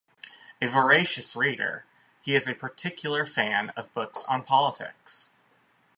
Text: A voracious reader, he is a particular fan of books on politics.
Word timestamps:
A 0.59 0.67
voracious 0.67 1.35
reader, 1.35 1.85
he 2.23 2.35
is 2.35 2.47
a 2.47 2.55
particular 2.55 3.23
fan 3.23 3.69
of 3.77 3.93
books 3.93 4.23
on 4.25 4.43
politics. 4.43 5.29